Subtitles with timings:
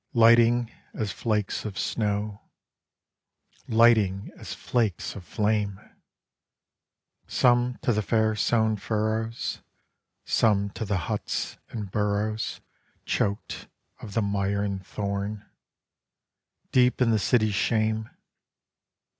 [0.15, 2.41] Lighting, as flakes of snow;
[3.67, 5.79] Lighting, as flakes of flame;
[7.27, 9.61] Some to the fair sown furrows;
[10.25, 12.61] Some to the huts and burrows
[13.05, 13.67] Choked
[14.01, 15.45] of the mire and thorn,
[16.71, 18.09] Deep in the city's shame.